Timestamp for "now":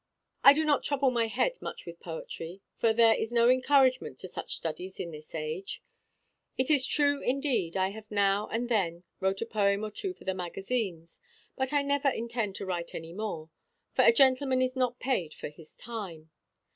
8.09-8.47